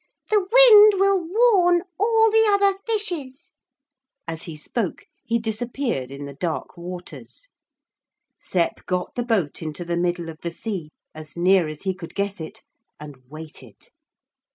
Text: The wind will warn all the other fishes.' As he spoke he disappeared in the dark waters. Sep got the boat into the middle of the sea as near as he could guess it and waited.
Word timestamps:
The 0.31 0.39
wind 0.39 0.93
will 0.99 1.19
warn 1.23 1.83
all 1.99 2.31
the 2.31 2.49
other 2.53 2.75
fishes.' 2.87 3.51
As 4.27 4.41
he 4.41 4.57
spoke 4.57 5.05
he 5.23 5.37
disappeared 5.37 6.09
in 6.09 6.25
the 6.25 6.33
dark 6.33 6.75
waters. 6.75 7.49
Sep 8.39 8.83
got 8.87 9.13
the 9.13 9.21
boat 9.21 9.61
into 9.61 9.85
the 9.85 9.97
middle 9.97 10.29
of 10.29 10.39
the 10.41 10.49
sea 10.49 10.89
as 11.13 11.37
near 11.37 11.67
as 11.67 11.83
he 11.83 11.93
could 11.93 12.15
guess 12.15 12.41
it 12.41 12.63
and 12.99 13.15
waited. 13.29 13.89